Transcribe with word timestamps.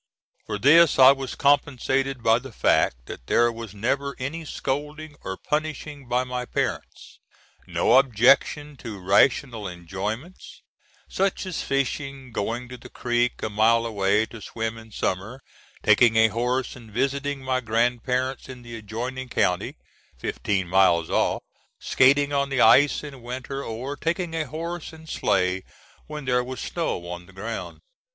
For 0.47 0.57
this 0.57 0.97
I 0.97 1.11
was 1.11 1.35
compensated 1.35 2.23
by 2.23 2.39
the 2.39 2.51
fact 2.51 3.05
that 3.05 3.27
there 3.27 3.51
was 3.51 3.75
never 3.75 4.15
any 4.17 4.45
scolding 4.45 5.15
or 5.21 5.37
punishing 5.37 6.07
by 6.07 6.23
my 6.23 6.43
parents; 6.43 7.19
no 7.67 7.93
objection 7.99 8.77
to 8.77 8.99
rational 8.99 9.67
enjoyments, 9.69 10.63
such 11.07 11.45
as 11.45 11.61
fishing, 11.61 12.31
going 12.31 12.67
to 12.69 12.77
the 12.77 12.89
creek 12.89 13.43
a 13.43 13.49
mile 13.51 13.85
away 13.85 14.25
to 14.25 14.41
swim 14.41 14.75
in 14.75 14.91
summer, 14.91 15.39
taking 15.83 16.15
a 16.15 16.29
horse 16.29 16.75
and 16.75 16.89
visiting 16.89 17.43
my 17.43 17.59
grandparents 17.59 18.49
in 18.49 18.63
the 18.63 18.75
adjoining 18.77 19.29
county, 19.29 19.75
fifteen 20.17 20.67
miles 20.67 21.11
off, 21.11 21.43
skating 21.79 22.33
on 22.33 22.49
the 22.49 22.59
ice 22.59 23.03
in 23.03 23.21
winter, 23.21 23.63
or 23.63 23.95
taking 23.95 24.33
a 24.33 24.47
horse 24.47 24.93
and 24.93 25.07
sleigh 25.09 25.63
when 26.07 26.25
there 26.25 26.43
was 26.43 26.59
snow 26.59 27.05
on 27.07 27.27
the 27.27 27.33
ground. 27.33 27.81